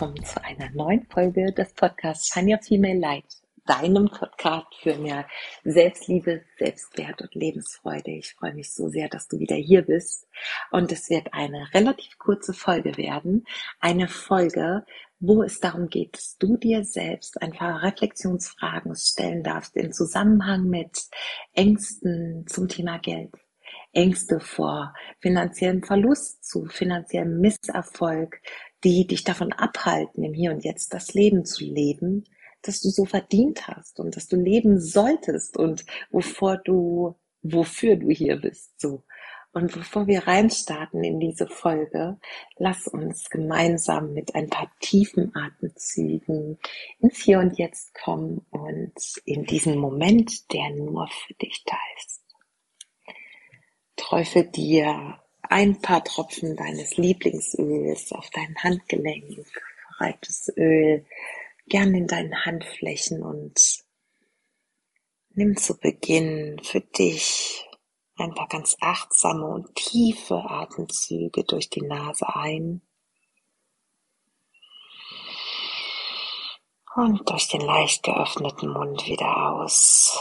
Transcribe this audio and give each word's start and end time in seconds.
Willkommen 0.00 0.24
zu 0.24 0.42
einer 0.42 0.70
neuen 0.70 1.04
Folge 1.10 1.52
des 1.52 1.74
Podcasts 1.74 2.32
Shine 2.32 2.54
Your 2.54 2.62
Female 2.62 2.98
Light, 2.98 3.26
deinem 3.66 4.08
Podcast 4.08 4.74
für 4.80 4.96
mehr 4.96 5.28
Selbstliebe, 5.62 6.40
Selbstwert 6.56 7.20
und 7.20 7.34
Lebensfreude. 7.34 8.12
Ich 8.12 8.32
freue 8.32 8.54
mich 8.54 8.72
so 8.72 8.88
sehr, 8.88 9.10
dass 9.10 9.28
du 9.28 9.38
wieder 9.38 9.56
hier 9.56 9.82
bist 9.82 10.26
und 10.70 10.90
es 10.90 11.10
wird 11.10 11.34
eine 11.34 11.68
relativ 11.74 12.16
kurze 12.16 12.54
Folge 12.54 12.96
werden. 12.96 13.44
Eine 13.78 14.08
Folge, 14.08 14.86
wo 15.18 15.42
es 15.42 15.60
darum 15.60 15.90
geht, 15.90 16.16
dass 16.16 16.38
du 16.38 16.56
dir 16.56 16.82
selbst 16.82 17.42
ein 17.42 17.52
paar 17.52 17.82
Reflexionsfragen 17.82 18.96
stellen 18.96 19.42
darfst 19.42 19.76
im 19.76 19.92
Zusammenhang 19.92 20.64
mit 20.64 21.10
Ängsten 21.52 22.46
zum 22.46 22.68
Thema 22.68 22.98
Geld 23.00 23.34
Ängste 23.92 24.38
vor 24.38 24.94
finanziellem 25.20 25.82
Verlust, 25.82 26.44
zu 26.44 26.66
finanziellem 26.66 27.40
Misserfolg, 27.40 28.40
die 28.84 29.06
dich 29.06 29.24
davon 29.24 29.52
abhalten, 29.52 30.24
im 30.24 30.34
Hier 30.34 30.52
und 30.52 30.64
Jetzt 30.64 30.94
das 30.94 31.14
Leben 31.14 31.44
zu 31.44 31.64
leben, 31.64 32.24
das 32.62 32.80
du 32.80 32.90
so 32.90 33.04
verdient 33.04 33.68
hast 33.68 34.00
und 34.00 34.16
das 34.16 34.28
du 34.28 34.36
leben 34.36 34.80
solltest 34.80 35.56
und 35.56 35.84
wovor 36.10 36.58
du, 36.58 37.16
wofür 37.42 37.96
du 37.96 38.10
hier 38.10 38.36
bist, 38.36 38.80
so. 38.80 39.04
Und 39.52 39.72
bevor 39.72 40.06
wir 40.06 40.28
reinstarten 40.28 41.02
in 41.02 41.18
diese 41.18 41.48
Folge, 41.48 42.20
lass 42.56 42.86
uns 42.86 43.30
gemeinsam 43.30 44.12
mit 44.12 44.36
ein 44.36 44.48
paar 44.48 44.70
tiefen 44.78 45.34
Atemzügen 45.34 46.58
ins 47.00 47.18
Hier 47.18 47.40
und 47.40 47.58
Jetzt 47.58 47.92
kommen 47.94 48.46
und 48.50 48.94
in 49.24 49.44
diesen 49.44 49.76
Moment, 49.76 50.52
der 50.52 50.70
nur 50.70 51.08
für 51.08 51.34
dich 51.34 51.64
da 51.66 51.76
ist. 51.98 52.22
Träufel 53.96 54.44
dir 54.44 55.18
ein 55.50 55.80
paar 55.80 56.04
Tropfen 56.04 56.56
deines 56.56 56.96
Lieblingsöls 56.96 58.12
auf 58.12 58.30
dein 58.30 58.54
Handgelenk, 58.62 59.44
reites 59.98 60.48
Öl 60.56 61.04
gern 61.66 61.92
in 61.92 62.06
deinen 62.06 62.44
Handflächen 62.44 63.22
und 63.22 63.84
nimm 65.30 65.56
zu 65.56 65.76
Beginn 65.76 66.60
für 66.62 66.80
dich 66.80 67.68
ein 68.16 68.32
paar 68.32 68.46
ganz 68.46 68.76
achtsame 68.80 69.46
und 69.46 69.74
tiefe 69.74 70.36
Atemzüge 70.36 71.42
durch 71.42 71.68
die 71.68 71.82
Nase 71.82 72.32
ein 72.32 72.82
und 76.94 77.28
durch 77.28 77.48
den 77.48 77.62
leicht 77.62 78.04
geöffneten 78.04 78.72
Mund 78.72 79.04
wieder 79.06 79.52
aus. 79.52 80.16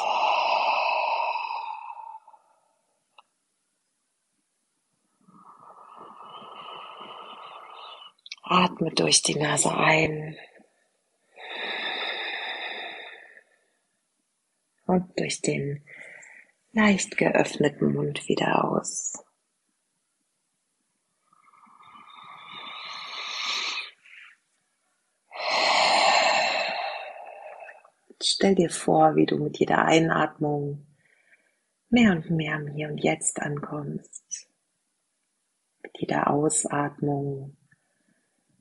Atme 8.52 8.90
durch 8.90 9.22
die 9.22 9.36
Nase 9.36 9.72
ein 9.78 10.36
und 14.88 15.20
durch 15.20 15.42
den 15.42 15.86
leicht 16.72 17.16
geöffneten 17.16 17.94
Mund 17.94 18.28
wieder 18.28 18.66
aus. 18.66 19.24
Stell 28.20 28.56
dir 28.56 28.72
vor, 28.72 29.16
wie 29.16 29.28
du 29.28 29.38
mit 29.38 29.60
jeder 29.60 29.86
Einatmung 29.86 30.88
mehr 31.90 32.14
und 32.14 32.32
mehr 32.32 32.56
im 32.56 32.68
Hier 32.74 32.90
und 32.90 32.98
Jetzt 32.98 33.40
ankommst. 33.40 34.50
Mit 35.84 36.00
jeder 36.00 36.32
Ausatmung 36.32 37.59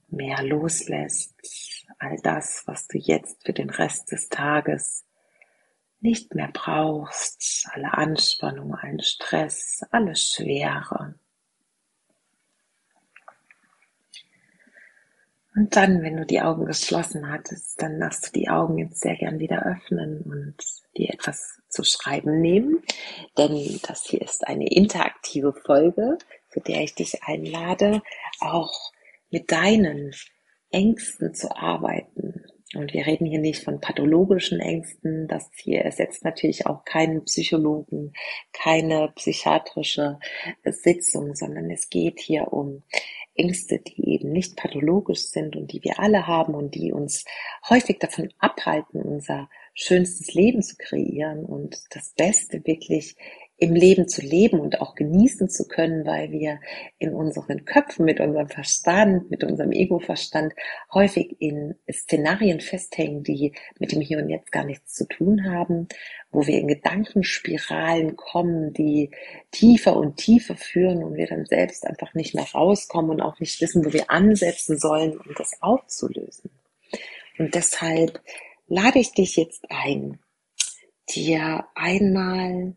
mehr 0.08 0.42
loslässt, 0.42 1.34
all 1.98 2.18
das, 2.22 2.62
was 2.66 2.86
du 2.88 2.98
jetzt 2.98 3.44
für 3.44 3.52
den 3.52 3.70
Rest 3.70 4.12
des 4.12 4.28
Tages 4.28 5.04
nicht 6.00 6.34
mehr 6.34 6.50
brauchst, 6.52 7.68
alle 7.72 7.92
Anspannung, 7.94 8.74
allen 8.74 9.02
Stress, 9.02 9.82
alle 9.90 10.14
Schwere. 10.14 11.14
Und 15.54 15.74
dann, 15.74 16.02
wenn 16.02 16.16
du 16.16 16.24
die 16.24 16.40
Augen 16.40 16.66
geschlossen 16.66 17.32
hattest, 17.32 17.82
dann 17.82 17.98
darfst 17.98 18.28
du 18.28 18.38
die 18.38 18.48
Augen 18.48 18.78
jetzt 18.78 19.00
sehr 19.00 19.16
gern 19.16 19.40
wieder 19.40 19.66
öffnen 19.66 20.20
und 20.20 20.54
dir 20.96 21.12
etwas 21.12 21.60
zu 21.68 21.82
schreiben 21.82 22.40
nehmen. 22.40 22.80
Denn 23.36 23.80
das 23.88 24.04
hier 24.04 24.22
ist 24.22 24.46
eine 24.46 24.68
interaktive 24.68 25.52
Folge, 25.52 26.18
für 26.48 26.60
der 26.60 26.84
ich 26.84 26.94
dich 26.94 27.24
einlade, 27.24 28.02
auch 28.38 28.92
mit 29.30 29.50
deinen 29.52 30.12
Ängsten 30.70 31.34
zu 31.34 31.54
arbeiten. 31.56 32.44
Und 32.74 32.92
wir 32.92 33.06
reden 33.06 33.24
hier 33.24 33.40
nicht 33.40 33.64
von 33.64 33.80
pathologischen 33.80 34.60
Ängsten. 34.60 35.26
Das 35.26 35.48
hier 35.56 35.80
ersetzt 35.80 36.22
natürlich 36.24 36.66
auch 36.66 36.84
keinen 36.84 37.24
Psychologen, 37.24 38.12
keine 38.52 39.10
psychiatrische 39.16 40.18
Sitzung, 40.64 41.34
sondern 41.34 41.70
es 41.70 41.88
geht 41.88 42.20
hier 42.20 42.52
um 42.52 42.82
Ängste, 43.34 43.78
die 43.78 44.10
eben 44.10 44.32
nicht 44.32 44.56
pathologisch 44.56 45.22
sind 45.22 45.56
und 45.56 45.72
die 45.72 45.82
wir 45.82 45.98
alle 45.98 46.26
haben 46.26 46.54
und 46.54 46.74
die 46.74 46.92
uns 46.92 47.24
häufig 47.68 47.98
davon 48.00 48.30
abhalten, 48.38 49.00
unser 49.00 49.48
schönstes 49.74 50.34
Leben 50.34 50.60
zu 50.62 50.76
kreieren 50.76 51.44
und 51.44 51.78
das 51.90 52.12
Beste 52.14 52.66
wirklich 52.66 53.16
im 53.60 53.74
Leben 53.74 54.06
zu 54.06 54.22
leben 54.22 54.60
und 54.60 54.80
auch 54.80 54.94
genießen 54.94 55.48
zu 55.48 55.66
können, 55.66 56.06
weil 56.06 56.30
wir 56.30 56.60
in 56.98 57.12
unseren 57.12 57.64
Köpfen 57.64 58.04
mit 58.04 58.20
unserem 58.20 58.48
Verstand, 58.48 59.30
mit 59.32 59.42
unserem 59.42 59.72
Ego-Verstand 59.72 60.54
häufig 60.94 61.34
in 61.40 61.74
Szenarien 61.90 62.60
festhängen, 62.60 63.24
die 63.24 63.52
mit 63.80 63.90
dem 63.90 64.00
Hier 64.00 64.18
und 64.18 64.28
Jetzt 64.28 64.52
gar 64.52 64.64
nichts 64.64 64.94
zu 64.94 65.08
tun 65.08 65.44
haben, 65.44 65.88
wo 66.30 66.46
wir 66.46 66.56
in 66.56 66.68
Gedankenspiralen 66.68 68.14
kommen, 68.14 68.72
die 68.72 69.10
tiefer 69.50 69.96
und 69.96 70.16
tiefer 70.18 70.56
führen 70.56 71.02
und 71.02 71.16
wir 71.16 71.26
dann 71.26 71.44
selbst 71.44 71.84
einfach 71.84 72.14
nicht 72.14 72.36
mehr 72.36 72.46
rauskommen 72.54 73.10
und 73.10 73.20
auch 73.20 73.40
nicht 73.40 73.60
wissen, 73.60 73.84
wo 73.84 73.92
wir 73.92 74.08
ansetzen 74.08 74.78
sollen, 74.78 75.18
um 75.18 75.34
das 75.36 75.60
aufzulösen. 75.60 76.52
Und 77.38 77.56
deshalb 77.56 78.20
lade 78.68 79.00
ich 79.00 79.12
dich 79.14 79.36
jetzt 79.36 79.64
ein, 79.68 80.20
dir 81.08 81.64
einmal 81.74 82.76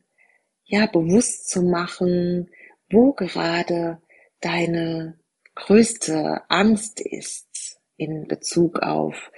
ja, 0.72 0.86
bewusst 0.86 1.50
zu 1.50 1.64
machen, 1.64 2.50
wo 2.90 3.12
gerade 3.12 4.02
deine 4.40 5.20
größte 5.54 6.44
Angst 6.48 7.02
ist 7.02 7.78
in 7.98 8.26
Bezug 8.26 8.80
auf 8.80 9.34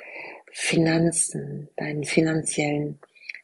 Finanzen, 0.51 1.69
deinen 1.75 2.03
finanziellen 2.03 2.99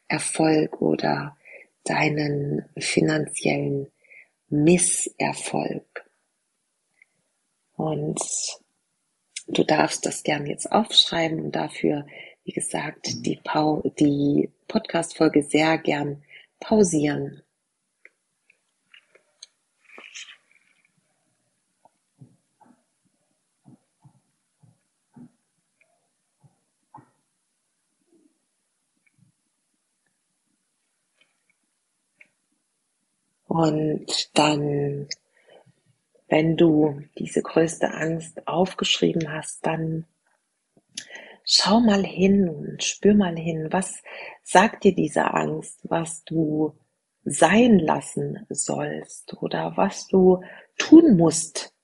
Erfolg 0.06 0.80
oder 0.80 1.36
deinen 1.82 2.64
finanziellen 2.78 3.88
Misserfolg. 4.48 6.08
Und 7.74 8.20
du 9.48 9.64
darfst 9.64 10.06
das 10.06 10.22
gern 10.22 10.46
jetzt 10.46 10.70
aufschreiben 10.70 11.40
und 11.40 11.56
dafür, 11.56 12.06
wie 12.44 12.52
gesagt, 12.52 13.08
die, 13.26 13.40
die 13.98 14.50
Podcast-Folge 14.68 15.42
sehr 15.42 15.76
gern 15.76 16.22
pausieren 16.60 17.42
Und 33.50 34.30
dann, 34.38 35.08
wenn 36.28 36.56
du 36.56 37.02
diese 37.18 37.42
größte 37.42 37.92
Angst 37.92 38.46
aufgeschrieben 38.46 39.32
hast, 39.32 39.66
dann 39.66 40.06
schau 41.44 41.80
mal 41.80 42.04
hin 42.04 42.48
und 42.48 42.84
spür 42.84 43.12
mal 43.14 43.36
hin, 43.36 43.66
was 43.72 44.04
sagt 44.44 44.84
dir 44.84 44.94
diese 44.94 45.34
Angst, 45.34 45.80
was 45.82 46.22
du 46.22 46.78
sein 47.24 47.80
lassen 47.80 48.46
sollst 48.50 49.34
oder 49.42 49.76
was 49.76 50.06
du 50.06 50.44
tun 50.78 51.16
musst, 51.16 51.74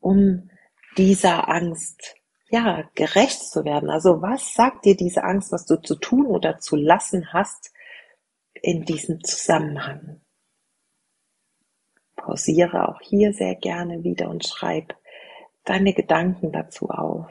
um 0.00 0.48
dieser 0.96 1.50
Angst 1.50 2.14
ja 2.48 2.88
gerecht 2.94 3.42
zu 3.42 3.66
werden. 3.66 3.90
Also 3.90 4.22
was 4.22 4.54
sagt 4.54 4.86
dir 4.86 4.96
diese 4.96 5.22
Angst, 5.22 5.52
was 5.52 5.66
du 5.66 5.76
zu 5.82 5.96
tun 5.96 6.24
oder 6.24 6.60
zu 6.60 6.76
lassen 6.76 7.30
hast 7.34 7.74
in 8.54 8.86
diesem 8.86 9.22
Zusammenhang? 9.22 10.21
Pausiere 12.22 12.88
auch 12.88 13.00
hier 13.00 13.32
sehr 13.32 13.56
gerne 13.56 14.04
wieder 14.04 14.30
und 14.30 14.46
schreib 14.46 14.96
deine 15.64 15.92
Gedanken 15.92 16.52
dazu 16.52 16.88
auf. 16.88 17.26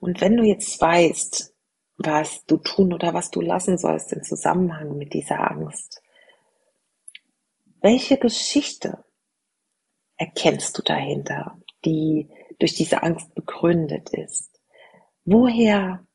Und 0.00 0.20
wenn 0.20 0.36
du 0.36 0.44
jetzt 0.44 0.80
weißt, 0.80 1.54
was 1.96 2.44
du 2.44 2.58
tun 2.58 2.92
oder 2.92 3.14
was 3.14 3.30
du 3.30 3.40
lassen 3.40 3.78
sollst 3.78 4.12
im 4.12 4.22
Zusammenhang 4.22 4.96
mit 4.96 5.12
dieser 5.12 5.50
Angst, 5.50 6.00
welche 7.80 8.18
Geschichte 8.18 9.04
erkennst 10.16 10.76
du 10.78 10.82
dahinter, 10.82 11.60
die 11.84 12.28
durch 12.58 12.74
diese 12.74 13.02
Angst 13.02 13.34
begründet 13.34 14.10
ist? 14.10 14.60
Woher 15.24 16.06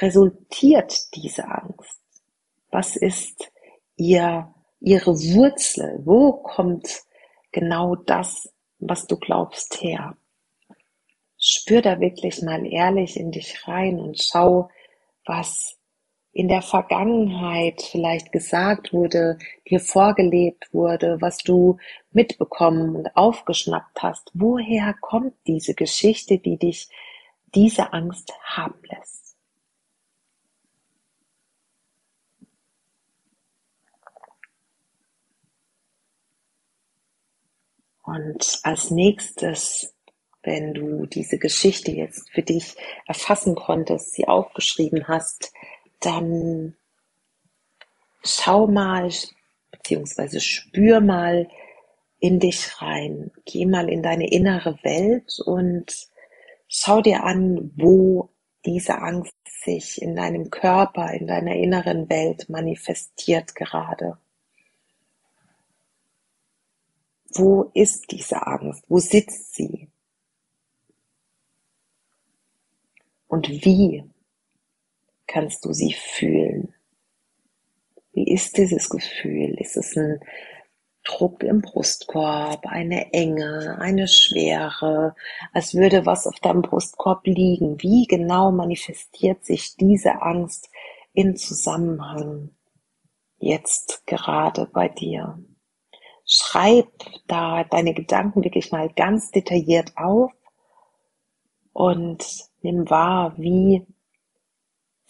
resultiert 0.00 1.14
diese 1.14 1.46
Angst? 1.46 2.07
Was 2.78 2.94
ist 2.94 3.50
ihr, 3.96 4.54
ihre 4.78 5.10
Wurzel? 5.10 6.00
Wo 6.04 6.30
kommt 6.30 7.02
genau 7.50 7.96
das, 7.96 8.54
was 8.78 9.08
du 9.08 9.16
glaubst, 9.16 9.82
her? 9.82 10.16
Spür 11.36 11.82
da 11.82 11.98
wirklich 11.98 12.40
mal 12.40 12.64
ehrlich 12.64 13.18
in 13.18 13.32
dich 13.32 13.66
rein 13.66 13.98
und 13.98 14.22
schau, 14.22 14.70
was 15.26 15.76
in 16.30 16.46
der 16.46 16.62
Vergangenheit 16.62 17.82
vielleicht 17.82 18.30
gesagt 18.30 18.92
wurde, 18.92 19.38
dir 19.68 19.80
vorgelebt 19.80 20.72
wurde, 20.72 21.20
was 21.20 21.38
du 21.38 21.78
mitbekommen 22.12 22.94
und 22.94 23.16
aufgeschnappt 23.16 24.04
hast. 24.04 24.30
Woher 24.34 24.94
kommt 25.00 25.34
diese 25.48 25.74
Geschichte, 25.74 26.38
die 26.38 26.58
dich 26.58 26.88
diese 27.56 27.92
Angst 27.92 28.32
haben 28.44 28.80
lässt? 28.84 29.27
Und 38.08 38.60
als 38.62 38.90
nächstes, 38.90 39.94
wenn 40.42 40.72
du 40.72 41.04
diese 41.04 41.38
Geschichte 41.38 41.90
jetzt 41.90 42.30
für 42.30 42.40
dich 42.40 42.74
erfassen 43.06 43.54
konntest, 43.54 44.14
sie 44.14 44.26
aufgeschrieben 44.26 45.08
hast, 45.08 45.52
dann 46.00 46.74
schau 48.24 48.66
mal, 48.66 49.10
beziehungsweise 49.70 50.40
spür 50.40 51.00
mal 51.00 51.48
in 52.18 52.40
dich 52.40 52.80
rein. 52.80 53.30
Geh 53.44 53.66
mal 53.66 53.90
in 53.90 54.02
deine 54.02 54.30
innere 54.30 54.78
Welt 54.82 55.38
und 55.44 56.08
schau 56.66 57.02
dir 57.02 57.24
an, 57.24 57.72
wo 57.76 58.30
diese 58.64 59.02
Angst 59.02 59.34
sich 59.64 60.00
in 60.00 60.16
deinem 60.16 60.48
Körper, 60.48 61.12
in 61.12 61.26
deiner 61.26 61.56
inneren 61.56 62.08
Welt 62.08 62.48
manifestiert 62.48 63.54
gerade. 63.54 64.16
Wo 67.34 67.70
ist 67.74 68.10
diese 68.10 68.46
Angst? 68.46 68.84
Wo 68.88 68.98
sitzt 68.98 69.54
sie? 69.54 69.88
Und 73.26 73.48
wie 73.48 74.04
kannst 75.26 75.64
du 75.64 75.72
sie 75.72 75.92
fühlen? 75.92 76.74
Wie 78.12 78.32
ist 78.32 78.56
dieses 78.56 78.88
Gefühl? 78.88 79.54
Ist 79.60 79.76
es 79.76 79.96
ein 79.96 80.20
Druck 81.04 81.42
im 81.42 81.62
Brustkorb, 81.62 82.66
eine 82.66 83.12
Enge, 83.12 83.78
eine 83.80 84.08
Schwere, 84.08 85.14
als 85.52 85.74
würde 85.74 86.04
was 86.06 86.26
auf 86.26 86.40
deinem 86.40 86.62
Brustkorb 86.62 87.26
liegen? 87.26 87.80
Wie 87.82 88.06
genau 88.06 88.50
manifestiert 88.50 89.44
sich 89.44 89.76
diese 89.76 90.22
Angst 90.22 90.70
in 91.12 91.36
Zusammenhang 91.36 92.50
jetzt 93.38 94.06
gerade 94.06 94.66
bei 94.66 94.88
dir? 94.88 95.38
Schreib 96.30 96.92
da 97.26 97.64
deine 97.64 97.94
Gedanken 97.94 98.44
wirklich 98.44 98.70
mal 98.70 98.90
ganz 98.90 99.30
detailliert 99.30 99.96
auf 99.96 100.30
und 101.72 102.22
nimm 102.60 102.90
wahr, 102.90 103.32
wie 103.38 103.86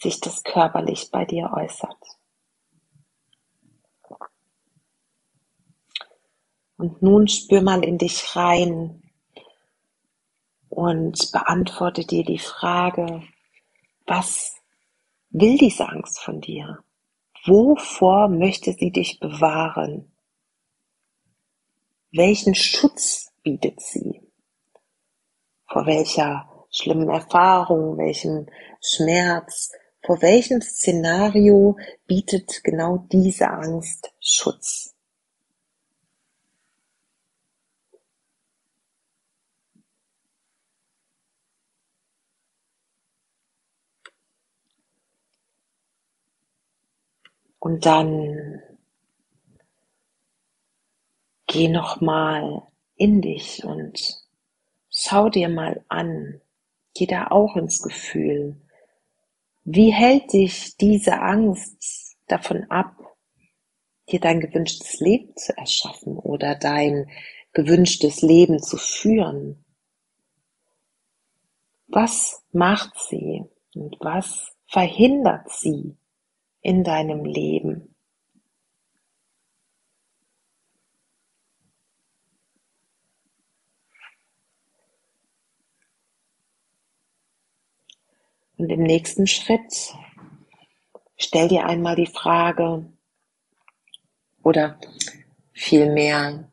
sich 0.01 0.21
das 0.21 0.43
körperlich 0.43 1.11
bei 1.11 1.25
dir 1.25 1.51
äußert. 1.53 1.97
Und 6.77 7.01
nun 7.01 7.27
spür 7.27 7.61
mal 7.61 7.83
in 7.83 7.97
dich 7.97 8.37
rein 8.37 9.03
und 10.69 11.33
beantworte 11.33 12.05
dir 12.05 12.23
die 12.23 12.39
Frage, 12.39 13.23
was 14.05 14.55
will 15.31 15.57
diese 15.57 15.89
Angst 15.89 16.21
von 16.21 16.39
dir? 16.39 16.81
Wovor 17.43 18.29
möchte 18.29 18.71
sie 18.71 18.91
dich 18.91 19.19
bewahren? 19.19 20.09
Welchen 22.11 22.55
Schutz 22.55 23.31
bietet 23.43 23.79
sie? 23.81 24.19
Vor 25.67 25.85
welcher 25.85 26.49
schlimmen 26.71 27.09
Erfahrung, 27.09 27.99
welchem 27.99 28.47
Schmerz, 28.81 29.71
vor 30.03 30.19
welchem 30.23 30.59
Szenario 30.61 31.77
bietet 32.07 32.63
genau 32.63 33.05
diese 33.11 33.47
Angst 33.49 34.11
Schutz? 34.19 34.95
Und 47.59 47.85
dann 47.85 48.61
geh 51.49 51.67
noch 51.67 51.99
mal 51.99 52.61
in 52.95 53.21
dich 53.21 53.65
und 53.65 54.23
schau 54.89 55.29
dir 55.29 55.49
mal 55.49 55.83
an, 55.89 56.41
geh 56.93 57.07
da 57.07 57.27
auch 57.27 57.57
ins 57.57 57.81
Gefühl, 57.81 58.61
wie 59.63 59.91
hält 59.91 60.31
dich 60.31 60.77
diese 60.77 61.19
Angst 61.19 62.17
davon 62.27 62.69
ab, 62.69 62.95
dir 64.11 64.19
dein 64.19 64.39
gewünschtes 64.39 64.99
Leben 64.99 65.35
zu 65.35 65.57
erschaffen 65.57 66.17
oder 66.17 66.55
dein 66.55 67.09
gewünschtes 67.53 68.21
Leben 68.21 68.61
zu 68.61 68.77
führen? 68.77 69.65
Was 71.87 72.43
macht 72.51 72.95
sie 73.09 73.43
und 73.73 73.97
was 73.99 74.55
verhindert 74.67 75.51
sie 75.51 75.97
in 76.61 76.83
deinem 76.83 77.25
Leben? 77.25 77.88
Und 88.59 88.69
im 88.69 88.83
nächsten 88.83 89.25
Schritt 89.25 89.95
stell 91.15 91.47
dir 91.47 91.65
einmal 91.65 91.95
die 91.95 92.07
Frage 92.07 92.85
oder 94.43 94.77
vielmehr 95.53 96.51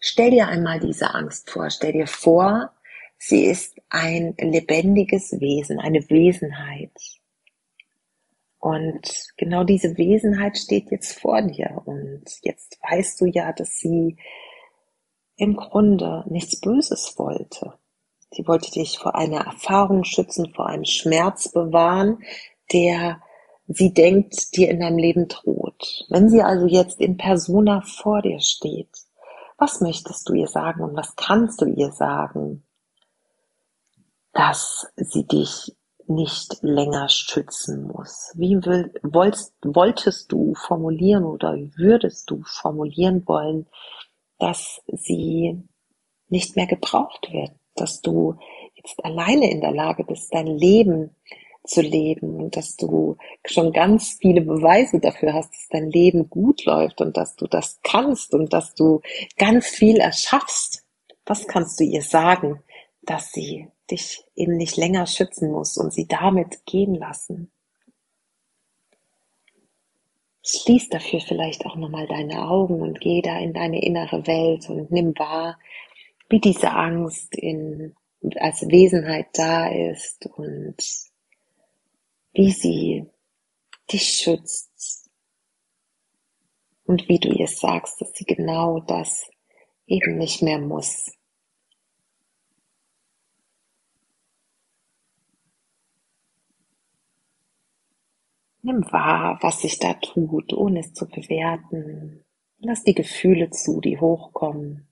stell 0.00 0.32
dir 0.32 0.48
einmal 0.48 0.80
diese 0.80 1.14
Angst 1.14 1.48
vor. 1.48 1.70
Stell 1.70 1.92
dir 1.92 2.08
vor, 2.08 2.72
sie 3.18 3.44
ist 3.44 3.80
ein 3.88 4.34
lebendiges 4.36 5.30
Wesen, 5.38 5.78
eine 5.78 6.00
Wesenheit. 6.10 6.90
Und 8.58 9.28
genau 9.36 9.62
diese 9.62 9.96
Wesenheit 9.96 10.58
steht 10.58 10.90
jetzt 10.90 11.20
vor 11.20 11.40
dir. 11.40 11.82
Und 11.84 12.24
jetzt 12.42 12.80
weißt 12.82 13.20
du 13.20 13.26
ja, 13.26 13.52
dass 13.52 13.78
sie 13.78 14.16
im 15.36 15.54
Grunde 15.54 16.24
nichts 16.28 16.60
Böses 16.60 17.14
wollte. 17.16 17.74
Sie 18.32 18.46
wollte 18.48 18.70
dich 18.70 18.98
vor 18.98 19.14
einer 19.14 19.44
Erfahrung 19.44 20.04
schützen, 20.04 20.52
vor 20.54 20.66
einem 20.66 20.84
Schmerz 20.84 21.52
bewahren, 21.52 22.22
der 22.72 23.20
sie 23.68 23.92
denkt, 23.92 24.56
dir 24.56 24.70
in 24.70 24.80
deinem 24.80 24.98
Leben 24.98 25.28
droht. 25.28 26.06
Wenn 26.08 26.28
sie 26.28 26.42
also 26.42 26.66
jetzt 26.66 27.00
in 27.00 27.16
persona 27.16 27.82
vor 27.82 28.22
dir 28.22 28.40
steht, 28.40 28.88
was 29.58 29.80
möchtest 29.80 30.28
du 30.28 30.34
ihr 30.34 30.48
sagen 30.48 30.82
und 30.82 30.96
was 30.96 31.14
kannst 31.16 31.60
du 31.60 31.66
ihr 31.66 31.92
sagen, 31.92 32.64
dass 34.32 34.86
sie 34.96 35.26
dich 35.26 35.76
nicht 36.06 36.58
länger 36.62 37.08
schützen 37.08 37.86
muss? 37.86 38.32
Wie 38.34 38.56
will, 38.64 38.92
wolltest, 39.02 39.54
wolltest 39.62 40.32
du 40.32 40.54
formulieren 40.54 41.24
oder 41.24 41.56
würdest 41.76 42.30
du 42.30 42.42
formulieren 42.44 43.26
wollen, 43.26 43.66
dass 44.38 44.80
sie 44.86 45.62
nicht 46.28 46.56
mehr 46.56 46.66
gebraucht 46.66 47.28
wird? 47.30 47.52
Dass 47.74 48.00
du 48.02 48.36
jetzt 48.74 49.04
alleine 49.04 49.50
in 49.50 49.60
der 49.60 49.72
Lage 49.72 50.04
bist, 50.04 50.32
dein 50.34 50.46
Leben 50.46 51.14
zu 51.64 51.80
leben 51.80 52.36
und 52.36 52.56
dass 52.56 52.76
du 52.76 53.16
schon 53.44 53.72
ganz 53.72 54.18
viele 54.20 54.40
Beweise 54.40 54.98
dafür 54.98 55.34
hast, 55.34 55.52
dass 55.52 55.68
dein 55.70 55.90
Leben 55.90 56.28
gut 56.28 56.64
läuft 56.64 57.00
und 57.00 57.16
dass 57.16 57.36
du 57.36 57.46
das 57.46 57.78
kannst 57.82 58.34
und 58.34 58.52
dass 58.52 58.74
du 58.74 59.00
ganz 59.38 59.66
viel 59.66 59.98
erschaffst. 59.98 60.84
Was 61.24 61.46
kannst 61.46 61.78
du 61.78 61.84
ihr 61.84 62.02
sagen, 62.02 62.62
dass 63.02 63.30
sie 63.30 63.68
dich 63.90 64.24
eben 64.34 64.56
nicht 64.56 64.76
länger 64.76 65.06
schützen 65.06 65.52
muss 65.52 65.76
und 65.76 65.92
sie 65.92 66.06
damit 66.06 66.66
gehen 66.66 66.94
lassen? 66.94 67.52
Schließ 70.44 70.88
dafür 70.88 71.20
vielleicht 71.20 71.64
auch 71.66 71.76
nochmal 71.76 72.08
deine 72.08 72.48
Augen 72.48 72.80
und 72.82 73.00
geh 73.00 73.22
da 73.22 73.38
in 73.38 73.52
deine 73.52 73.80
innere 73.80 74.26
Welt 74.26 74.68
und 74.68 74.90
nimm 74.90 75.16
wahr, 75.16 75.56
wie 76.32 76.40
diese 76.40 76.70
Angst 76.70 77.36
in, 77.36 77.94
als 78.36 78.62
Wesenheit 78.62 79.26
da 79.34 79.68
ist 79.68 80.24
und 80.24 80.76
wie 82.32 82.50
sie 82.50 83.06
dich 83.92 84.04
schützt. 84.04 85.10
Und 86.84 87.06
wie 87.08 87.18
du 87.18 87.28
ihr 87.28 87.46
sagst, 87.46 88.00
dass 88.00 88.14
sie 88.14 88.24
genau 88.24 88.80
das 88.80 89.30
eben 89.86 90.16
nicht 90.16 90.40
mehr 90.40 90.58
muss. 90.58 91.12
Nimm 98.62 98.90
wahr, 98.90 99.38
was 99.42 99.60
sich 99.60 99.78
da 99.78 99.92
tut, 99.94 100.54
ohne 100.54 100.80
es 100.80 100.94
zu 100.94 101.06
bewerten. 101.06 102.24
Lass 102.58 102.84
die 102.84 102.94
Gefühle 102.94 103.50
zu, 103.50 103.82
die 103.82 104.00
hochkommen. 104.00 104.91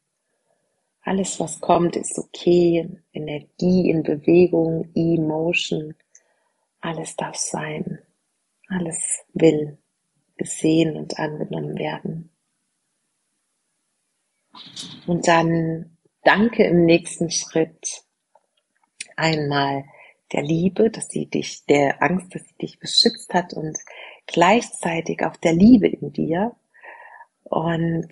Alles, 1.10 1.40
was 1.40 1.60
kommt, 1.60 1.96
ist 1.96 2.16
okay. 2.20 2.88
Energie 3.12 3.90
in 3.90 4.04
Bewegung, 4.04 4.92
Emotion. 4.94 5.96
Alles 6.80 7.16
darf 7.16 7.34
sein. 7.34 7.98
Alles 8.68 9.24
will 9.32 9.76
gesehen 10.36 10.96
und 10.96 11.18
angenommen 11.18 11.76
werden. 11.76 12.30
Und 15.08 15.26
dann 15.26 15.98
danke 16.22 16.62
im 16.62 16.84
nächsten 16.84 17.28
Schritt 17.28 18.04
einmal 19.16 19.86
der 20.30 20.44
Liebe, 20.44 20.90
dass 20.90 21.08
sie 21.08 21.26
dich, 21.26 21.66
der 21.66 22.00
Angst, 22.04 22.32
dass 22.36 22.42
sie 22.46 22.54
dich 22.62 22.78
beschützt 22.78 23.34
hat 23.34 23.52
und 23.52 23.76
gleichzeitig 24.28 25.24
auch 25.24 25.34
der 25.38 25.54
Liebe 25.54 25.88
in 25.88 26.12
dir. 26.12 26.54
Und 27.42 28.06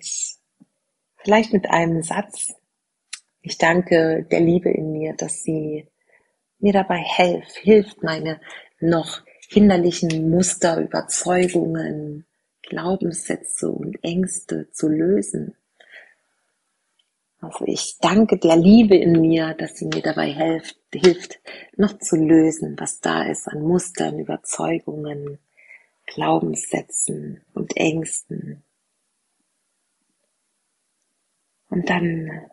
vielleicht 1.23 1.53
mit 1.53 1.69
einem 1.69 2.03
Satz, 2.03 2.58
ich 3.41 3.57
danke 3.57 4.25
der 4.29 4.39
Liebe 4.39 4.69
in 4.69 4.91
mir, 4.91 5.13
dass 5.13 5.43
sie 5.43 5.87
mir 6.59 6.73
dabei 6.73 6.97
hilft, 6.97 7.55
hilft 7.57 8.03
meine 8.03 8.39
noch 8.79 9.21
hinderlichen 9.47 10.29
Muster, 10.29 10.79
Überzeugungen, 10.79 12.25
Glaubenssätze 12.61 13.69
und 13.69 14.03
Ängste 14.03 14.69
zu 14.71 14.87
lösen. 14.87 15.55
Also 17.41 17.65
ich 17.65 17.97
danke 18.01 18.37
der 18.37 18.57
Liebe 18.57 18.97
in 18.97 19.13
mir, 19.13 19.53
dass 19.53 19.77
sie 19.77 19.85
mir 19.85 20.01
dabei 20.01 20.27
hilft, 20.27 20.77
hilft, 20.93 21.39
noch 21.77 21.97
zu 21.99 22.17
lösen, 22.17 22.75
was 22.77 22.99
da 22.99 23.23
ist 23.23 23.47
an 23.47 23.61
Mustern, 23.61 24.19
Überzeugungen, 24.19 25.39
Glaubenssätzen 26.05 27.41
und 27.53 27.77
Ängsten. 27.77 28.61
Und 31.69 31.89
dann 31.89 32.49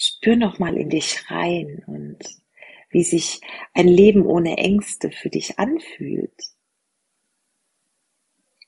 spür 0.00 0.36
noch 0.36 0.58
mal 0.58 0.78
in 0.78 0.88
dich 0.88 1.30
rein 1.30 1.84
und 1.86 2.18
wie 2.88 3.02
sich 3.02 3.40
ein 3.74 3.86
Leben 3.86 4.24
ohne 4.24 4.56
Ängste 4.56 5.10
für 5.10 5.28
dich 5.28 5.58
anfühlt. 5.58 6.34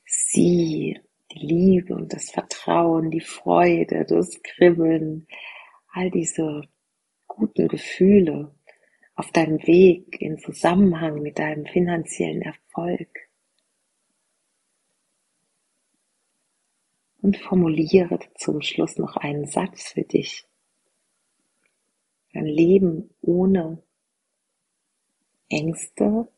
Sieh 0.04 1.00
die 1.32 1.46
Liebe 1.46 1.94
und 1.94 2.12
das 2.12 2.30
Vertrauen, 2.30 3.10
die 3.10 3.22
Freude, 3.22 4.04
das 4.04 4.42
Kribbeln, 4.42 5.26
all 5.88 6.10
diese 6.10 6.68
guten 7.26 7.66
Gefühle 7.66 8.54
auf 9.14 9.30
deinem 9.32 9.66
Weg 9.66 10.20
in 10.20 10.38
Zusammenhang 10.38 11.22
mit 11.22 11.38
deinem 11.38 11.64
finanziellen 11.64 12.42
Erfolg. 12.42 13.08
Und 17.22 17.38
formuliere 17.38 18.18
zum 18.34 18.60
Schluss 18.60 18.98
noch 18.98 19.16
einen 19.16 19.46
Satz 19.46 19.92
für 19.92 20.02
dich. 20.02 20.46
Ein 22.34 22.46
Leben 22.46 23.10
ohne 23.20 23.82
Ängste 25.50 26.28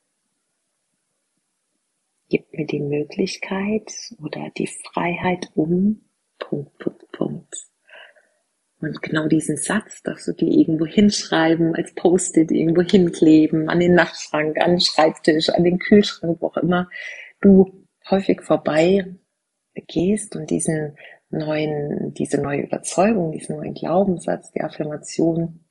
gibt 2.29 2.53
mir 2.53 2.67
die 2.67 2.81
Möglichkeit 2.81 3.93
oder 4.21 4.51
die 4.57 4.67
Freiheit 4.67 5.51
um 5.55 6.03
Punkt, 6.39 6.77
Punkt, 6.79 7.13
Punkt. 7.13 7.55
Und 8.81 9.01
genau 9.03 9.29
diesen 9.29 9.57
Satz 9.57 10.03
darfst 10.03 10.27
du 10.27 10.33
dir 10.33 10.51
irgendwo 10.51 10.85
hinschreiben, 10.85 11.75
als 11.77 11.95
Post-it 11.95 12.51
irgendwo 12.51 12.83
hinkleben, 12.83 13.69
an 13.69 13.81
den 13.81 13.95
Nachtschrank, 13.95 14.61
an 14.61 14.73
den 14.73 14.81
Schreibtisch, 14.81 15.49
an 15.49 15.65
den 15.65 15.79
Kühlschrank, 15.79 16.39
wo 16.41 16.49
auch 16.49 16.57
immer 16.57 16.91
du 17.41 17.87
häufig 18.11 18.43
vorbei 18.43 19.15
gehst 19.87 20.35
und 20.37 20.51
diesen 20.51 20.97
neuen, 21.31 22.13
diese 22.15 22.41
neue 22.41 22.63
Überzeugung, 22.63 23.33
diesen 23.33 23.57
neuen 23.57 23.75
Glaubenssatz, 23.75 24.51
die 24.53 24.61
Affirmation 24.61 25.64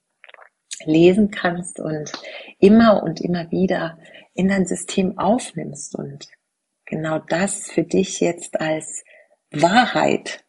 lesen 0.85 1.31
kannst 1.31 1.79
und 1.79 2.11
immer 2.59 3.03
und 3.03 3.21
immer 3.21 3.49
wieder 3.51 3.97
in 4.33 4.47
dein 4.47 4.65
System 4.65 5.17
aufnimmst 5.17 5.95
und 5.95 6.27
genau 6.85 7.19
das 7.19 7.69
für 7.69 7.83
dich 7.83 8.19
jetzt 8.19 8.59
als 8.59 9.03
Wahrheit 9.51 10.43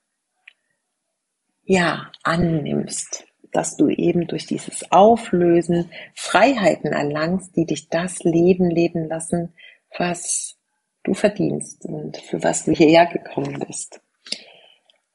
ja 1.62 2.10
annimmst, 2.22 3.26
dass 3.52 3.76
du 3.76 3.88
eben 3.88 4.26
durch 4.26 4.46
dieses 4.46 4.90
Auflösen 4.90 5.90
Freiheiten 6.14 6.92
erlangst, 6.92 7.56
die 7.56 7.66
dich 7.66 7.88
das 7.88 8.20
Leben 8.24 8.70
leben 8.70 9.08
lassen, 9.08 9.54
was 9.96 10.56
du 11.04 11.14
verdienst 11.14 11.84
und 11.84 12.16
für 12.16 12.42
was 12.42 12.64
du 12.64 12.72
hierher 12.72 13.06
gekommen 13.06 13.62
bist. 13.66 14.00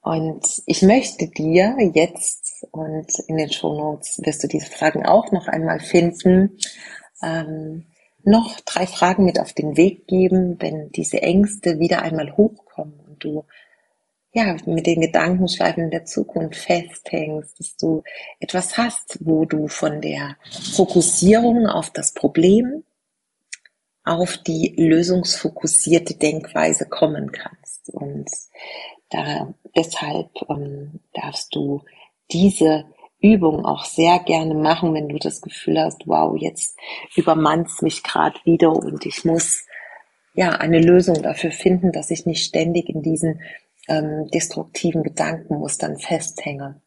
Und 0.01 0.63
ich 0.65 0.81
möchte 0.81 1.27
dir 1.27 1.75
jetzt, 1.93 2.65
und 2.71 3.07
in 3.27 3.37
den 3.37 3.51
Show 3.51 3.73
Notes 3.73 4.21
wirst 4.23 4.43
du 4.43 4.47
diese 4.47 4.67
Fragen 4.67 5.05
auch 5.05 5.31
noch 5.31 5.47
einmal 5.47 5.79
finden, 5.79 6.57
ähm, 7.21 7.85
noch 8.23 8.59
drei 8.61 8.87
Fragen 8.87 9.25
mit 9.25 9.39
auf 9.39 9.53
den 9.53 9.77
Weg 9.77 10.07
geben, 10.07 10.57
wenn 10.59 10.91
diese 10.91 11.21
Ängste 11.21 11.79
wieder 11.79 12.01
einmal 12.01 12.35
hochkommen 12.35 12.99
und 13.07 13.23
du 13.23 13.45
ja, 14.31 14.55
mit 14.65 14.85
den 14.85 15.01
Gedankenschleifen 15.01 15.89
der 15.89 16.05
Zukunft 16.05 16.59
festhängst, 16.59 17.59
dass 17.59 17.75
du 17.77 18.03
etwas 18.39 18.77
hast, 18.77 19.17
wo 19.21 19.45
du 19.45 19.67
von 19.67 20.01
der 20.01 20.37
Fokussierung 20.75 21.65
auf 21.65 21.89
das 21.89 22.13
Problem 22.13 22.83
auf 24.03 24.37
die 24.37 24.73
lösungsfokussierte 24.77 26.15
Denkweise 26.15 26.85
kommen 26.87 27.31
kannst. 27.31 27.89
Und 27.89 28.29
da, 29.09 29.53
deshalb 29.75 30.29
ähm, 30.49 30.99
darfst 31.13 31.55
du 31.55 31.83
diese 32.31 32.85
Übung 33.21 33.65
auch 33.65 33.83
sehr 33.83 34.19
gerne 34.19 34.53
machen, 34.53 34.93
wenn 34.93 35.09
du 35.09 35.17
das 35.17 35.41
Gefühl 35.41 35.79
hast, 35.79 36.03
wow, 36.05 36.35
jetzt 36.37 36.77
übermannt 37.15 37.69
mich 37.81 38.03
gerade 38.03 38.39
wieder 38.45 38.71
und 38.71 39.05
ich 39.05 39.25
muss 39.25 39.65
ja 40.33 40.51
eine 40.51 40.79
Lösung 40.79 41.21
dafür 41.21 41.51
finden, 41.51 41.91
dass 41.91 42.11
ich 42.11 42.25
nicht 42.25 42.45
ständig 42.45 42.87
in 42.87 43.01
diesen 43.01 43.41
ähm, 43.89 44.29
destruktiven 44.33 45.03
Gedankenmustern 45.03 45.97
festhänge. 45.97 46.81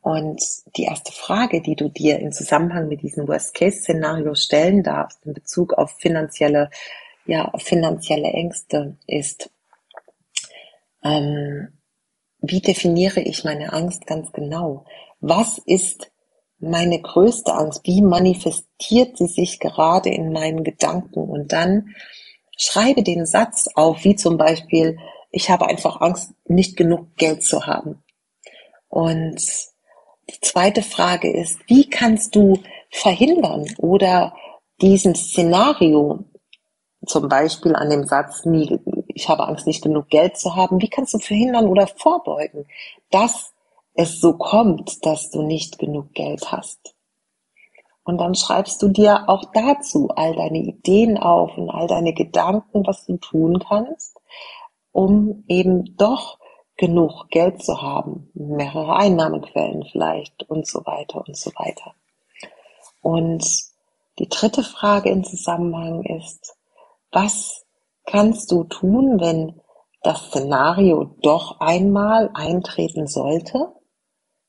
Und 0.00 0.40
die 0.76 0.84
erste 0.84 1.12
Frage, 1.12 1.60
die 1.60 1.76
du 1.76 1.88
dir 1.88 2.18
im 2.20 2.32
Zusammenhang 2.32 2.88
mit 2.88 3.02
diesem 3.02 3.26
Worst-Case-Szenario 3.28 4.34
stellen 4.34 4.82
darfst 4.82 5.24
in 5.26 5.34
Bezug 5.34 5.74
auf 5.74 5.92
finanzielle, 5.98 6.70
ja, 7.24 7.50
finanzielle 7.58 8.28
Ängste 8.28 8.96
ist, 9.06 9.50
ähm, 11.06 11.68
wie 12.40 12.60
definiere 12.60 13.20
ich 13.20 13.44
meine 13.44 13.72
Angst 13.72 14.06
ganz 14.06 14.32
genau? 14.32 14.84
Was 15.20 15.58
ist 15.58 16.10
meine 16.58 17.00
größte 17.00 17.52
Angst? 17.52 17.80
Wie 17.84 18.02
manifestiert 18.02 19.16
sie 19.16 19.26
sich 19.26 19.58
gerade 19.58 20.10
in 20.10 20.32
meinen 20.32 20.64
Gedanken? 20.64 21.20
Und 21.20 21.52
dann 21.52 21.94
schreibe 22.56 23.02
den 23.02 23.26
Satz 23.26 23.68
auf, 23.74 24.04
wie 24.04 24.16
zum 24.16 24.36
Beispiel, 24.36 24.98
ich 25.30 25.50
habe 25.50 25.66
einfach 25.66 26.00
Angst, 26.00 26.32
nicht 26.46 26.76
genug 26.76 27.16
Geld 27.16 27.42
zu 27.42 27.66
haben. 27.66 28.02
Und 28.88 29.40
die 30.30 30.40
zweite 30.40 30.82
Frage 30.82 31.30
ist, 31.32 31.58
wie 31.66 31.88
kannst 31.88 32.34
du 32.34 32.58
verhindern 32.90 33.66
oder 33.78 34.34
diesem 34.80 35.14
Szenario, 35.14 36.24
zum 37.06 37.28
Beispiel 37.28 37.74
an 37.74 37.90
dem 37.90 38.04
Satz, 38.04 38.44
nie, 38.44 38.78
ich 39.16 39.30
habe 39.30 39.48
Angst, 39.48 39.66
nicht 39.66 39.82
genug 39.82 40.08
Geld 40.10 40.36
zu 40.36 40.54
haben, 40.54 40.80
wie 40.82 40.90
kannst 40.90 41.14
du 41.14 41.18
verhindern 41.18 41.68
oder 41.68 41.86
vorbeugen, 41.86 42.66
dass 43.10 43.54
es 43.94 44.20
so 44.20 44.34
kommt, 44.34 45.06
dass 45.06 45.30
du 45.30 45.42
nicht 45.42 45.78
genug 45.78 46.12
Geld 46.12 46.52
hast? 46.52 46.94
Und 48.04 48.18
dann 48.18 48.34
schreibst 48.34 48.82
du 48.82 48.88
dir 48.88 49.28
auch 49.28 49.44
dazu 49.54 50.10
all 50.14 50.36
deine 50.36 50.58
Ideen 50.58 51.16
auf 51.16 51.56
und 51.56 51.70
all 51.70 51.86
deine 51.86 52.12
Gedanken, 52.12 52.86
was 52.86 53.06
du 53.06 53.16
tun 53.16 53.58
kannst, 53.58 54.16
um 54.92 55.44
eben 55.48 55.96
doch 55.96 56.38
genug 56.76 57.30
Geld 57.30 57.64
zu 57.64 57.80
haben, 57.80 58.30
mehrere 58.34 58.96
Einnahmequellen 58.96 59.84
vielleicht 59.90 60.42
und 60.48 60.66
so 60.66 60.84
weiter 60.84 61.24
und 61.26 61.36
so 61.36 61.50
weiter. 61.56 61.94
Und 63.00 63.44
die 64.18 64.28
dritte 64.28 64.62
Frage 64.62 65.08
im 65.08 65.24
Zusammenhang 65.24 66.04
ist, 66.04 66.54
was 67.12 67.65
kannst 68.06 68.50
du 68.50 68.64
tun, 68.64 69.20
wenn 69.20 69.60
das 70.02 70.28
Szenario 70.28 71.16
doch 71.22 71.60
einmal 71.60 72.30
eintreten 72.34 73.06
sollte, 73.06 73.72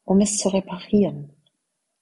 um 0.05 0.21
es 0.21 0.37
zu 0.37 0.49
reparieren? 0.49 1.33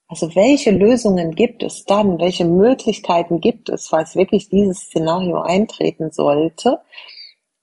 Also 0.08 0.36
welche 0.36 0.72
Lösungen 0.72 1.32
gibt 1.32 1.64
es 1.64 1.86
dann? 1.86 2.20
Welche 2.20 2.46
Möglichkeiten 2.46 3.40
gibt 3.42 3.70
es, 3.70 3.88
falls 3.88 4.16
wirklich 4.16 4.50
dieses 4.50 4.82
Szenario 4.82 5.42
eintreten 5.42 6.12
sollte, 6.12 6.82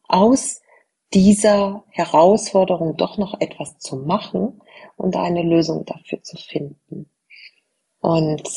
aus 0.08 0.60
dieser 1.14 1.84
Herausforderung 1.90 2.96
doch 2.96 3.18
noch 3.18 3.40
etwas 3.40 3.78
zu 3.78 3.96
machen 3.96 4.60
und 4.96 5.14
eine 5.16 5.42
Lösung 5.42 5.84
dafür 5.84 6.22
zu 6.22 6.36
finden. 6.36 7.10
Und 8.00 8.48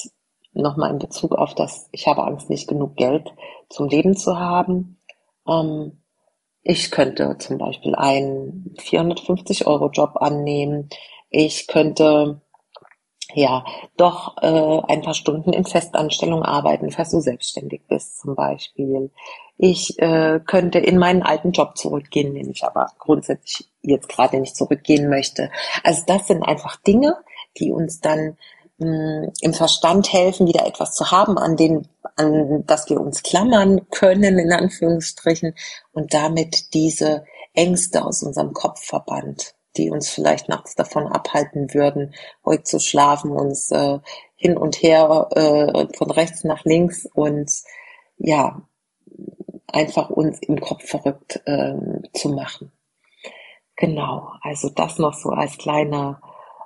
nochmal 0.53 0.91
in 0.91 0.99
Bezug 0.99 1.33
auf 1.35 1.53
das, 1.53 1.89
ich 1.91 2.07
habe 2.07 2.23
Angst, 2.23 2.49
nicht 2.49 2.67
genug 2.67 2.95
Geld 2.95 3.31
zum 3.69 3.89
Leben 3.89 4.15
zu 4.15 4.39
haben. 4.39 4.97
Ähm, 5.47 6.01
ich 6.63 6.89
könnte 6.89 7.37
zum 7.37 7.57
Beispiel 7.57 7.95
einen 7.95 8.75
450 8.79 9.67
Euro 9.67 9.89
Job 9.91 10.15
annehmen. 10.15 10.89
Ich 11.29 11.67
könnte 11.67 12.41
ja 13.33 13.65
doch 13.97 14.37
äh, 14.41 14.81
ein 14.91 15.01
paar 15.01 15.13
Stunden 15.13 15.53
in 15.53 15.65
Festanstellung 15.65 16.43
arbeiten, 16.43 16.91
falls 16.91 17.11
du 17.11 17.19
selbstständig 17.19 17.83
bist 17.87 18.19
zum 18.19 18.35
Beispiel. 18.35 19.11
Ich 19.57 19.99
äh, 19.99 20.39
könnte 20.45 20.79
in 20.79 20.97
meinen 20.97 21.23
alten 21.23 21.51
Job 21.51 21.77
zurückgehen, 21.77 22.33
den 22.33 22.49
ich 22.49 22.63
aber 22.63 22.87
grundsätzlich 22.97 23.69
jetzt 23.81 24.09
gerade 24.09 24.39
nicht 24.39 24.55
zurückgehen 24.55 25.09
möchte. 25.09 25.51
Also 25.83 26.03
das 26.07 26.27
sind 26.27 26.43
einfach 26.43 26.77
Dinge, 26.77 27.15
die 27.57 27.71
uns 27.71 28.01
dann 28.01 28.37
mh, 28.77 29.31
im 29.41 29.53
Verstand 29.53 30.11
helfen, 30.11 30.47
wieder 30.47 30.65
etwas 30.65 30.93
zu 30.93 31.11
haben, 31.11 31.37
an 31.37 31.55
den, 31.57 31.87
an 32.15 32.63
das 32.65 32.89
wir 32.89 32.99
uns 32.99 33.23
klammern 33.23 33.87
können, 33.89 34.39
in 34.39 34.51
Anführungsstrichen, 34.51 35.55
und 35.91 36.13
damit 36.13 36.73
diese 36.73 37.25
Ängste 37.53 38.05
aus 38.05 38.23
unserem 38.23 38.53
Kopf 38.53 38.83
verbannt, 38.83 39.55
die 39.77 39.89
uns 39.89 40.09
vielleicht 40.09 40.49
nachts 40.49 40.75
davon 40.75 41.07
abhalten 41.07 41.73
würden, 41.73 42.13
heute 42.45 42.63
zu 42.63 42.79
schlafen, 42.79 43.31
uns 43.31 43.71
äh, 43.71 43.99
hin 44.35 44.57
und 44.57 44.75
her 44.81 45.29
äh, 45.31 45.87
von 45.95 46.11
rechts 46.11 46.43
nach 46.43 46.63
links 46.65 47.07
und 47.13 47.51
ja, 48.17 48.61
einfach 49.67 50.09
uns 50.09 50.39
im 50.39 50.59
Kopf 50.59 50.85
verrückt 50.85 51.41
äh, 51.45 51.75
zu 52.13 52.29
machen. 52.29 52.71
Genau, 53.75 54.31
also 54.41 54.69
das 54.69 54.99
noch 54.99 55.13
so 55.13 55.29
als 55.29 55.57
kleine, 55.57 56.21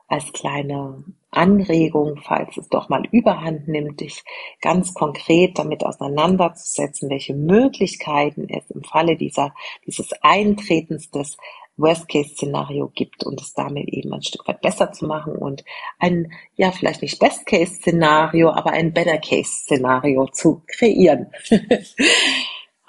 als 0.07 0.31
kleine 0.31 1.03
Anregung, 1.31 2.17
falls 2.23 2.57
es 2.57 2.69
doch 2.69 2.89
mal 2.89 3.03
überhand 3.11 3.67
nimmt, 3.67 4.01
dich 4.01 4.23
ganz 4.61 4.93
konkret 4.93 5.57
damit 5.59 5.85
auseinanderzusetzen, 5.85 7.09
welche 7.09 7.35
Möglichkeiten 7.35 8.47
es 8.49 8.69
im 8.71 8.83
Falle 8.83 9.15
dieser, 9.15 9.53
dieses 9.85 10.11
Eintretens 10.21 11.11
des 11.11 11.37
Worst-Case-Szenario 11.77 12.91
gibt 12.93 13.23
und 13.23 13.39
es 13.41 13.53
damit 13.53 13.87
eben 13.89 14.13
ein 14.13 14.21
Stück 14.21 14.47
weit 14.47 14.61
besser 14.61 14.91
zu 14.91 15.05
machen 15.05 15.35
und 15.35 15.63
ein, 15.97 16.31
ja, 16.55 16.71
vielleicht 16.71 17.01
nicht 17.01 17.19
Best-Case-Szenario, 17.19 18.49
aber 18.49 18.71
ein 18.71 18.93
Better-Case-Szenario 18.93 20.27
zu 20.27 20.63
kreieren. 20.67 21.31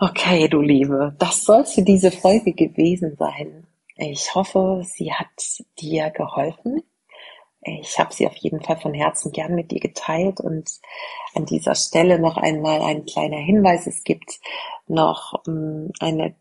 Okay, 0.03 0.49
du 0.49 0.63
Liebe, 0.63 1.15
das 1.19 1.45
soll 1.45 1.67
für 1.67 1.83
diese 1.83 2.11
Folge 2.11 2.55
gewesen 2.55 3.17
sein. 3.19 3.67
Ich 3.97 4.35
hoffe, 4.35 4.81
sie 4.83 5.13
hat 5.13 5.29
dir 5.79 6.09
geholfen. 6.09 6.83
Ich 7.63 7.99
habe 7.99 8.13
sie 8.15 8.27
auf 8.27 8.37
jeden 8.37 8.63
Fall 8.63 8.79
von 8.79 8.95
Herzen 8.95 9.33
gern 9.33 9.55
mit 9.55 9.71
dir 9.71 9.81
geteilt 9.81 10.41
und 10.41 10.71
an 11.35 11.45
dieser 11.45 11.75
Stelle 11.75 12.19
noch 12.19 12.39
einmal 12.39 12.81
ein 12.81 13.05
kleiner 13.05 13.37
Hinweis. 13.37 13.87
Es 13.87 14.03
gibt 14.03 14.41
noch 14.87 15.43
ähm, 15.47 15.93
eine 16.01 16.35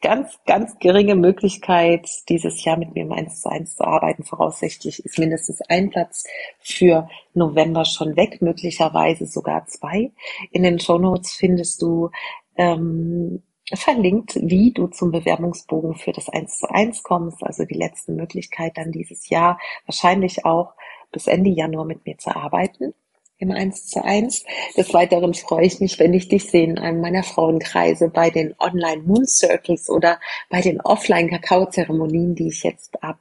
ganz, 0.00 0.38
ganz 0.44 0.78
geringe 0.78 1.14
Möglichkeit, 1.14 2.08
dieses 2.28 2.62
Jahr 2.62 2.76
mit 2.76 2.94
mir 2.94 3.04
im 3.04 3.12
1 3.12 3.40
zu 3.40 3.48
1 3.48 3.74
zu 3.74 3.84
arbeiten. 3.84 4.22
Voraussichtlich 4.22 5.04
ist 5.04 5.18
mindestens 5.18 5.62
ein 5.62 5.90
Platz 5.90 6.24
für 6.60 7.08
November 7.32 7.84
schon 7.86 8.14
weg, 8.14 8.42
möglicherweise 8.42 9.26
sogar 9.26 9.66
zwei. 9.66 10.12
In 10.52 10.62
den 10.62 10.78
Show 10.78 10.98
Notes 10.98 11.32
findest 11.32 11.80
du 11.80 12.10
ähm, 12.56 13.42
verlinkt, 13.76 14.38
wie 14.40 14.72
du 14.72 14.88
zum 14.88 15.10
Bewerbungsbogen 15.10 15.94
für 15.94 16.12
das 16.12 16.28
1 16.28 16.58
zu 16.58 16.70
1 16.70 17.02
kommst, 17.02 17.42
also 17.42 17.64
die 17.64 17.74
letzte 17.74 18.12
Möglichkeit 18.12 18.76
dann 18.76 18.92
dieses 18.92 19.28
Jahr, 19.28 19.58
wahrscheinlich 19.86 20.44
auch 20.44 20.74
bis 21.12 21.26
Ende 21.26 21.50
Januar 21.50 21.84
mit 21.84 22.04
mir 22.06 22.18
zu 22.18 22.34
arbeiten 22.34 22.94
im 23.38 23.50
1 23.50 23.86
zu 23.88 24.04
1. 24.04 24.44
Des 24.76 24.94
Weiteren 24.94 25.34
freue 25.34 25.66
ich 25.66 25.80
mich, 25.80 25.98
wenn 25.98 26.14
ich 26.14 26.28
dich 26.28 26.50
sehe 26.50 26.64
in 26.64 26.78
einem 26.78 27.00
meiner 27.00 27.22
Frauenkreise 27.22 28.08
bei 28.08 28.30
den 28.30 28.54
Online 28.58 29.02
Moon 29.02 29.26
Circles 29.26 29.90
oder 29.90 30.20
bei 30.50 30.60
den 30.60 30.80
Offline 30.80 31.28
Kakao-Zeremonien, 31.28 32.34
die 32.34 32.48
ich 32.48 32.62
jetzt 32.62 33.02
ab, 33.02 33.18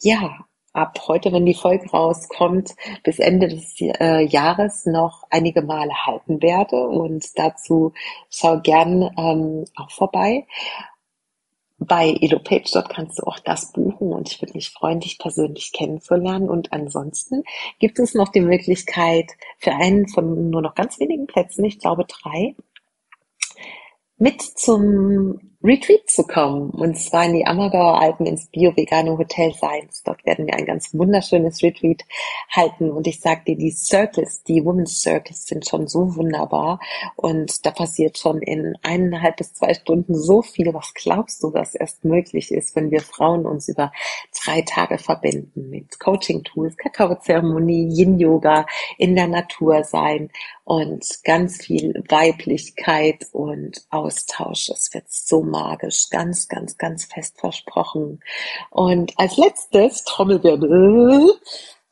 ja, 0.00 0.46
ab 0.72 1.00
heute, 1.08 1.32
wenn 1.32 1.46
die 1.46 1.54
Folge 1.54 1.90
rauskommt, 1.90 2.74
bis 3.02 3.18
Ende 3.18 3.48
des 3.48 3.74
äh, 3.80 4.24
Jahres 4.24 4.86
noch 4.86 5.24
einige 5.30 5.62
Male 5.62 5.92
halten 6.06 6.42
werde. 6.42 6.76
Und 6.76 7.38
dazu 7.38 7.92
schau 8.28 8.60
gern 8.60 9.10
ähm, 9.16 9.64
auch 9.76 9.90
vorbei. 9.90 10.46
Bei 11.78 12.10
EloPage, 12.20 12.70
dort 12.74 12.90
kannst 12.90 13.18
du 13.18 13.22
auch 13.22 13.38
das 13.38 13.72
buchen 13.72 14.12
und 14.12 14.30
ich 14.30 14.42
würde 14.42 14.52
mich 14.52 14.68
freuen, 14.68 15.00
dich 15.00 15.18
persönlich 15.18 15.72
kennenzulernen. 15.72 16.50
Und 16.50 16.72
ansonsten 16.72 17.42
gibt 17.78 17.98
es 17.98 18.14
noch 18.14 18.28
die 18.28 18.42
Möglichkeit 18.42 19.32
für 19.58 19.72
einen 19.72 20.06
von 20.06 20.50
nur 20.50 20.60
noch 20.60 20.74
ganz 20.74 21.00
wenigen 21.00 21.26
Plätzen, 21.26 21.64
ich 21.64 21.78
glaube 21.78 22.04
drei, 22.04 22.54
mit 24.18 24.42
zum 24.42 25.49
Retreat 25.62 26.08
zu 26.08 26.22
kommen. 26.22 26.70
Und 26.70 26.98
zwar 26.98 27.26
in 27.26 27.34
die 27.34 27.46
Ammergauer 27.46 28.00
Alpen 28.00 28.24
ins 28.24 28.46
Bio-Vegane 28.46 29.18
Hotel 29.18 29.52
Seins. 29.52 30.02
Dort 30.02 30.24
werden 30.24 30.46
wir 30.46 30.54
ein 30.54 30.64
ganz 30.64 30.94
wunderschönes 30.94 31.62
Retreat 31.62 32.02
halten. 32.48 32.90
Und 32.90 33.06
ich 33.06 33.20
sag 33.20 33.44
dir, 33.44 33.56
die 33.56 33.70
Circles, 33.70 34.42
die 34.44 34.64
Women's 34.64 35.02
Circles 35.02 35.44
sind 35.44 35.68
schon 35.68 35.86
so 35.86 36.16
wunderbar. 36.16 36.80
Und 37.14 37.66
da 37.66 37.72
passiert 37.72 38.16
schon 38.16 38.40
in 38.40 38.74
eineinhalb 38.82 39.36
bis 39.36 39.52
zwei 39.52 39.74
Stunden 39.74 40.14
so 40.14 40.40
viel. 40.40 40.72
Was 40.72 40.94
glaubst 40.94 41.42
du, 41.42 41.52
was 41.52 41.74
erst 41.74 42.06
möglich 42.06 42.52
ist, 42.52 42.74
wenn 42.74 42.90
wir 42.90 43.02
Frauen 43.02 43.44
uns 43.44 43.68
über 43.68 43.92
drei 44.42 44.62
Tage 44.62 44.96
verbinden 44.96 45.68
mit 45.68 46.00
Coaching-Tools, 46.00 46.78
Kakaozeremonie, 46.78 47.86
Yin-Yoga, 47.92 48.64
in 48.96 49.14
der 49.14 49.28
Natur 49.28 49.84
sein 49.84 50.30
und 50.64 51.04
ganz 51.24 51.58
viel 51.58 52.02
Weiblichkeit 52.08 53.26
und 53.32 53.84
Austausch. 53.90 54.70
Es 54.70 54.94
wird 54.94 55.04
so 55.10 55.42
magisch, 55.50 56.08
ganz, 56.10 56.48
ganz, 56.48 56.78
ganz 56.78 57.04
fest 57.04 57.38
versprochen. 57.38 58.20
Und 58.70 59.12
als 59.16 59.36
letztes, 59.36 60.04
Trommelwirbel, 60.04 61.32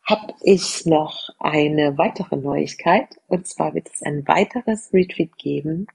habe 0.09 0.33
ich 0.41 0.87
noch 0.87 1.29
eine 1.39 1.99
weitere 1.99 2.37
Neuigkeit. 2.37 3.09
Und 3.27 3.47
zwar 3.47 3.75
wird 3.75 3.91
es 3.93 4.03
ein 4.03 4.27
weiteres 4.27 4.91
Retreat 4.95 5.37
geben 5.37 5.87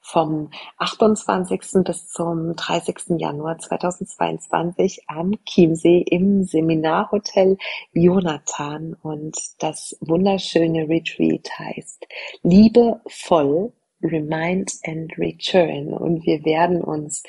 vom 0.00 0.50
28. 0.78 1.82
bis 1.84 2.08
zum 2.08 2.54
30. 2.54 3.18
Januar 3.18 3.58
2022 3.58 5.02
am 5.08 5.32
Chiemsee 5.44 5.98
im 6.02 6.44
Seminarhotel 6.44 7.58
Jonathan. 7.92 8.94
Und 9.02 9.36
das 9.58 9.96
wunderschöne 10.00 10.88
Retreat 10.88 11.50
heißt 11.58 12.06
Liebevoll 12.44 13.72
Remind 14.02 14.72
and 14.84 15.16
Return. 15.18 15.94
Und 15.94 16.24
wir 16.26 16.44
werden 16.44 16.82
uns 16.82 17.22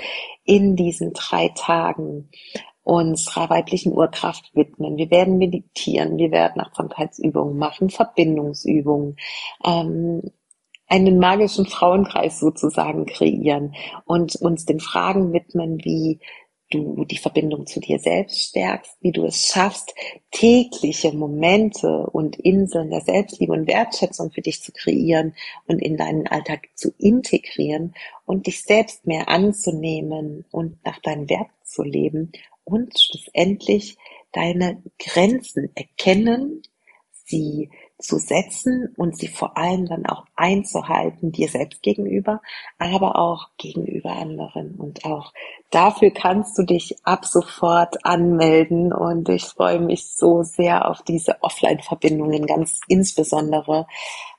in 0.43 0.75
diesen 0.75 1.13
drei 1.13 1.49
Tagen 1.55 2.29
unserer 2.83 3.49
weiblichen 3.49 3.91
Urkraft 3.91 4.51
widmen. 4.55 4.95
Wir 4.95 5.11
werden 5.11 5.37
meditieren, 5.37 6.17
wir 6.17 6.31
werden 6.31 6.61
Achtsamkeitsübungen 6.61 7.57
machen, 7.57 7.89
Verbindungsübungen, 7.89 9.17
ähm, 9.65 10.21
einen 10.87 11.19
magischen 11.19 11.65
Frauenkreis 11.65 12.39
sozusagen 12.39 13.05
kreieren 13.05 13.75
und 14.05 14.37
uns 14.37 14.65
den 14.65 14.79
Fragen 14.79 15.33
widmen, 15.33 15.79
wie 15.83 16.21
du 16.69 17.05
die 17.05 17.17
Verbindung 17.17 17.65
zu 17.65 17.79
dir 17.79 17.99
selbst 17.99 18.49
stärkst, 18.49 18.97
wie 19.01 19.11
du 19.11 19.25
es 19.25 19.47
schaffst, 19.47 19.93
tägliche 20.31 21.13
Momente 21.13 22.07
und 22.07 22.35
Inseln 22.37 22.89
der 22.89 23.01
Selbstliebe 23.01 23.53
und 23.53 23.67
Wertschätzung 23.67 24.31
für 24.31 24.41
dich 24.41 24.61
zu 24.61 24.71
kreieren 24.71 25.33
und 25.67 25.81
in 25.81 25.97
deinen 25.97 26.27
Alltag 26.27 26.67
zu 26.75 26.93
integrieren 26.97 27.93
und 28.25 28.47
dich 28.47 28.63
selbst 28.63 29.07
mehr 29.07 29.29
anzunehmen 29.29 30.45
und 30.51 30.83
nach 30.85 30.99
deinen 30.99 31.29
Werten 31.29 31.51
zu 31.63 31.83
leben 31.83 32.31
und 32.63 32.99
schlussendlich 32.99 33.97
deine 34.33 34.83
Grenzen 34.99 35.69
erkennen, 35.75 36.61
sie 37.27 37.69
zu 37.99 38.17
setzen 38.19 38.93
und 38.95 39.17
sie 39.17 39.27
vor 39.27 39.57
allem 39.57 39.87
dann 39.87 40.05
auch 40.05 40.25
einzuhalten, 40.35 41.31
dir 41.31 41.49
selbst 41.49 41.81
gegenüber, 41.81 42.41
aber 42.77 43.17
auch 43.17 43.49
gegenüber 43.57 44.11
anderen. 44.11 44.75
Und 44.75 45.03
auch 45.05 45.33
dafür 45.71 46.11
kannst 46.11 46.57
du 46.57 46.63
dich 46.63 46.95
ab 47.03 47.25
sofort 47.25 48.05
anmelden 48.05 48.93
und 48.93 49.29
ich 49.29 49.45
freue 49.45 49.79
mich 49.79 50.07
so 50.11 50.43
sehr 50.43 50.89
auf 50.89 51.01
diese 51.01 51.41
Offline-Verbindungen, 51.41 52.45
ganz 52.45 52.81
insbesondere, 52.87 53.87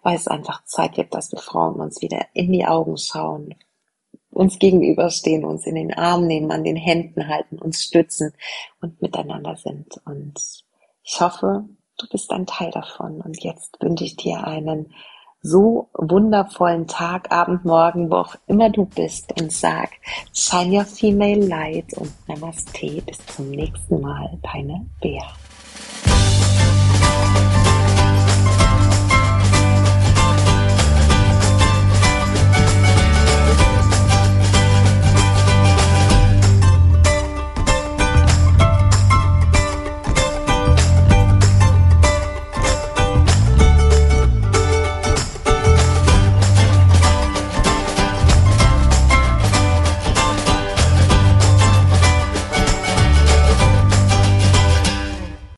weil 0.02 0.16
es 0.16 0.28
einfach 0.28 0.64
Zeit 0.64 0.92
gibt, 0.92 1.14
dass 1.14 1.32
wir 1.32 1.40
Frauen 1.40 1.80
uns 1.80 2.00
wieder 2.00 2.26
in 2.32 2.52
die 2.52 2.64
Augen 2.64 2.96
schauen, 2.96 3.54
uns 4.30 4.58
gegenüberstehen, 4.58 5.44
uns 5.44 5.66
in 5.66 5.74
den 5.74 5.92
Arm 5.92 6.26
nehmen, 6.26 6.52
an 6.52 6.62
den 6.62 6.76
Händen 6.76 7.26
halten, 7.26 7.58
uns 7.58 7.82
stützen 7.82 8.32
und 8.80 9.02
miteinander 9.02 9.56
sind. 9.56 10.00
Und 10.04 10.34
ich 11.02 11.20
hoffe, 11.20 11.64
du 11.98 12.06
bist 12.08 12.30
ein 12.32 12.46
Teil 12.46 12.70
davon. 12.70 13.20
Und 13.20 13.42
jetzt 13.42 13.76
wünsche 13.80 14.04
ich 14.04 14.16
dir 14.16 14.44
einen 14.44 14.94
so 15.40 15.88
wundervollen 15.94 16.86
Tag, 16.86 17.30
Abend, 17.30 17.64
Morgen, 17.64 18.10
wo 18.10 18.16
auch 18.16 18.34
immer 18.46 18.70
du 18.70 18.86
bist 18.86 19.40
und 19.40 19.52
sag, 19.52 19.90
shine 20.32 20.78
your 20.78 20.84
female 20.84 21.46
light 21.46 21.94
und 21.94 22.12
Namaste. 22.28 23.02
Bis 23.02 23.24
zum 23.26 23.50
nächsten 23.50 24.00
Mal, 24.00 24.38
deine 24.42 24.86
Bea. 25.00 25.26